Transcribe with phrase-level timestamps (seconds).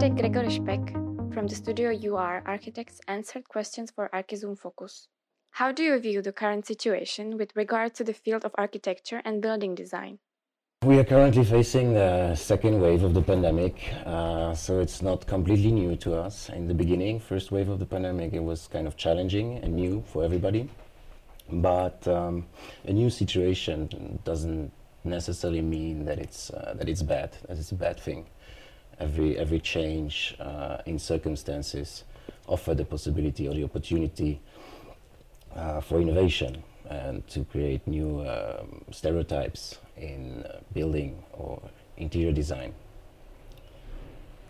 [0.00, 0.92] Architect Gregory Speck
[1.34, 5.08] from the studio UR Architects answered questions for Archizoom Focus.
[5.50, 9.42] How do you view the current situation with regard to the field of architecture and
[9.42, 10.18] building design?
[10.86, 15.70] We are currently facing the second wave of the pandemic, uh, so it's not completely
[15.70, 16.48] new to us.
[16.48, 20.02] In the beginning, first wave of the pandemic, it was kind of challenging and new
[20.06, 20.70] for everybody.
[21.52, 22.46] But um,
[22.86, 24.72] a new situation doesn't
[25.04, 27.36] necessarily mean that it's uh, that it's bad.
[27.48, 28.24] That it's a bad thing.
[29.00, 32.04] Every every change uh, in circumstances
[32.46, 34.40] offer the possibility or the opportunity
[35.56, 41.62] uh, for innovation and to create new um, stereotypes in uh, building or
[41.96, 42.74] interior design.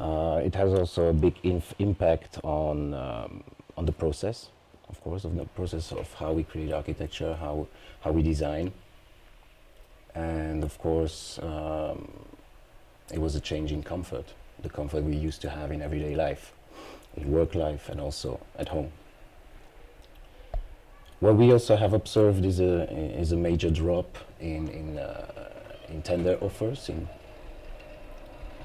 [0.00, 1.34] Uh, it has also a big
[1.78, 3.44] impact on um,
[3.76, 4.48] on the process,
[4.88, 7.68] of course, of the process of how we create architecture, how
[8.00, 8.72] how we design,
[10.14, 12.08] and of course, um,
[13.12, 16.52] it was a change in comfort, the comfort we used to have in everyday life,
[17.16, 18.90] in work life, and also at home.
[21.20, 25.50] What we also have observed is a is a major drop in in uh,
[25.88, 26.88] in tender offers.
[26.88, 27.08] In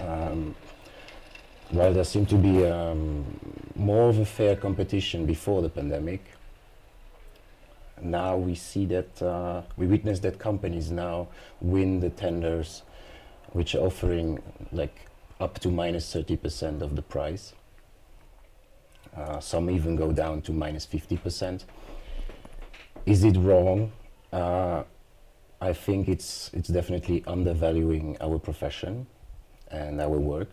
[0.00, 0.54] um,
[1.70, 3.26] while there seemed to be um,
[3.76, 6.24] more of a fair competition before the pandemic,
[8.00, 11.28] now we see that uh, we witness that companies now
[11.60, 12.82] win the tenders,
[13.52, 15.06] which are offering like
[15.40, 17.54] up to minus 30% of the price.
[19.16, 21.64] Uh, some even go down to minus 50%.
[23.06, 23.92] Is it wrong?
[24.32, 24.82] Uh,
[25.60, 29.06] I think it's it's definitely undervaluing our profession
[29.70, 30.48] and our work.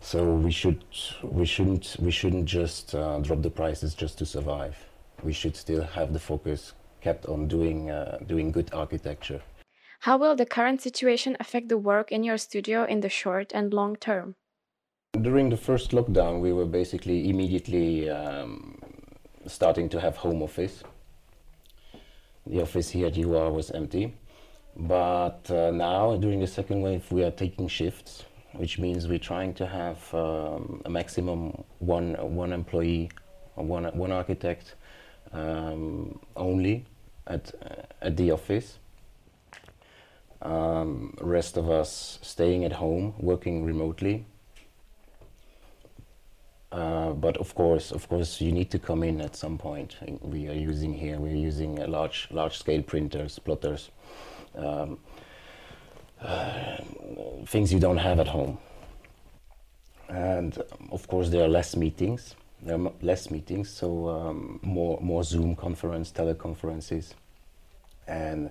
[0.00, 0.84] So we should
[1.22, 4.76] we shouldn't we shouldn't just uh, drop the prices just to survive.
[5.22, 9.40] We should still have the focus kept on doing uh, doing good architecture.
[10.04, 13.72] How will the current situation affect the work in your studio in the short and
[13.72, 14.34] long term?
[15.18, 18.82] During the first lockdown, we were basically immediately um,
[19.46, 20.82] starting to have home office.
[22.46, 24.12] The office here at UR was empty.
[24.76, 29.54] But uh, now, during the second wave, we are taking shifts, which means we're trying
[29.54, 33.08] to have um, a maximum one, one employee,
[33.54, 34.74] one, one architect
[35.32, 36.84] um, only
[37.26, 37.54] at,
[38.02, 38.80] at the office.
[40.44, 44.26] Um, rest of us staying at home, working remotely.
[46.70, 49.96] Uh, but of course, of course, you need to come in at some point.
[50.20, 53.90] We are using here, we're using large, large-scale printers, plotters,
[54.54, 54.98] um,
[56.20, 56.76] uh,
[57.46, 58.58] things you don't have at home.
[60.08, 62.34] And um, of course, there are less meetings.
[62.60, 67.14] There are less meetings, so um, more, more Zoom conference, teleconferences,
[68.08, 68.50] and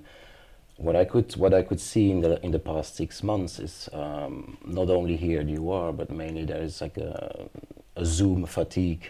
[0.78, 3.90] what I could what I could see in the in the past six months is
[3.94, 7.50] um, not only here at UR, but mainly there is like a
[7.96, 9.10] a Zoom fatigue.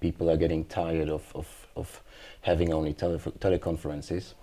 [0.00, 2.02] People are getting tired of, of, of
[2.42, 4.34] having only tele teleconferences.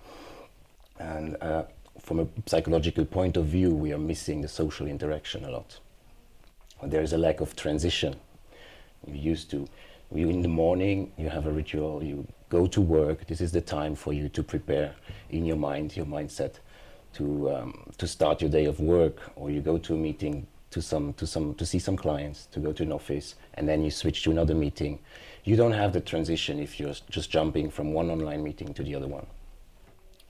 [0.99, 1.63] And uh,
[1.99, 5.79] from a psychological point of view, we are missing the social interaction a lot.
[6.83, 8.15] There is a lack of transition.
[9.05, 9.67] You used to,
[10.13, 13.61] you in the morning, you have a ritual, you go to work, this is the
[13.61, 14.95] time for you to prepare
[15.29, 16.55] in your mind, your mindset,
[17.13, 20.81] to, um, to start your day of work, or you go to a meeting to
[20.81, 23.91] some to some to see some clients to go to an office and then you
[23.91, 24.99] switch to another meeting.
[25.43, 28.93] You don't have the transition if you're just jumping from one online meeting to the
[28.95, 29.25] other one.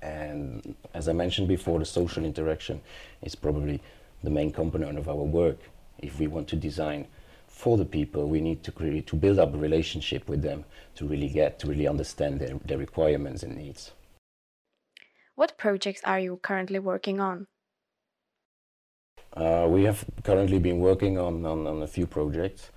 [0.01, 2.79] And as i mentioned before the social interaction
[3.21, 3.81] is probably
[4.23, 5.57] the main component of our work.
[5.97, 7.07] If we want to design
[7.59, 10.63] for the people we need to create to build up a relationship with them
[10.95, 13.91] to really get to really understand their, their requirements and needs
[15.35, 17.47] what projects are you currently working on
[19.33, 22.71] uh, we have currently been working on, on, on a few projects.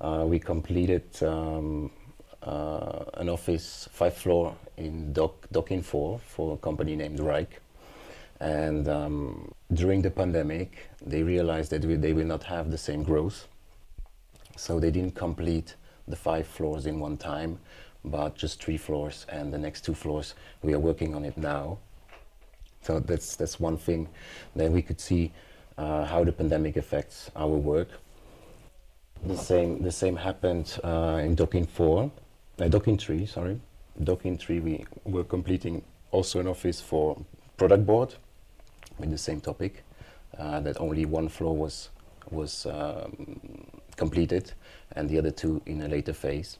[0.00, 1.90] Uh, we completed um,
[2.42, 7.60] uh, an office five floor in Dock, Docking 4 for a company named Reich.
[8.40, 13.02] And um, during the pandemic, they realized that we, they will not have the same
[13.02, 13.48] growth.
[14.58, 15.76] So they didn't complete
[16.08, 17.60] the five floors in one time,
[18.04, 19.24] but just three floors.
[19.28, 21.78] And the next two floors, we are working on it now.
[22.82, 24.08] So that's, that's one thing.
[24.56, 25.32] Then we could see
[25.76, 27.88] uh, how the pandemic affects our work.
[29.24, 32.10] The same, the same happened uh, in Docking 4,
[32.60, 33.60] uh, Docking 3, sorry.
[34.02, 37.16] Docking 3, we were completing also an office for
[37.58, 38.14] Productboard
[38.98, 39.84] with the same topic,
[40.38, 41.90] uh, that only one floor was,
[42.30, 44.52] was um, completed
[44.92, 46.58] and the other two in a later phase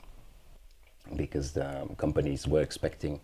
[1.16, 3.20] because the um, companies were expecting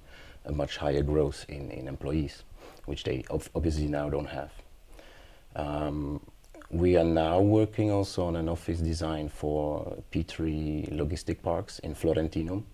[0.47, 2.43] a much higher growth in, in employees,
[2.87, 4.53] which they ob obviously now don't have.
[5.57, 6.21] Um,
[6.71, 12.65] we are now working also on an office design for P3 logistic parks in Florentinum,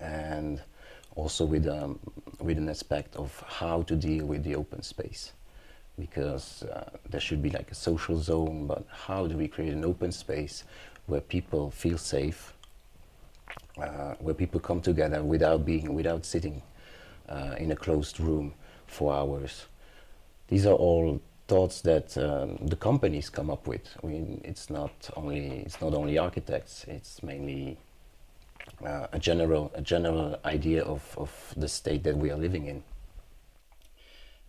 [0.00, 0.60] and
[1.16, 1.98] also with um,
[2.40, 5.32] with an aspect of how to deal with the open space,
[5.98, 9.84] because uh, there should be like a social zone, but how do we create an
[9.84, 10.64] open space
[11.06, 12.52] where people feel safe,
[13.78, 16.62] uh, where people come together without being without sitting
[17.28, 18.54] uh, in a closed room
[18.86, 19.66] for hours.
[20.48, 23.86] These are all thoughts that um, the companies come up with.
[24.02, 26.84] I mean, it's not only it's not only architects.
[26.88, 27.76] It's mainly
[28.84, 32.82] uh, a general a general idea of, of the state that we are living in.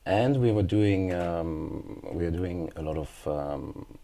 [0.06, 3.98] And we were doing um, we are doing a lot of um,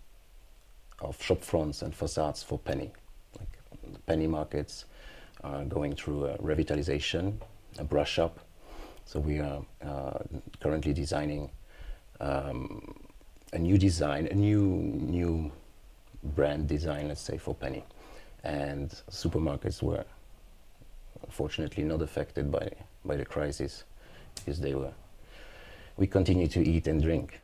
[0.99, 2.91] of shop fronts and facades for Penny.
[3.37, 3.59] Like
[3.93, 4.85] the Penny markets
[5.43, 7.35] are going through a revitalization,
[7.77, 8.39] a brush up.
[9.05, 10.19] So we are uh,
[10.59, 11.51] currently designing
[12.19, 12.95] um,
[13.53, 15.51] a new design, a new new
[16.23, 17.83] brand design, let's say, for Penny.
[18.43, 20.05] And supermarkets were
[21.29, 22.71] fortunately not affected by
[23.05, 23.83] by the crisis
[24.35, 24.93] because they were.
[26.01, 27.43] We continue to eat and drink.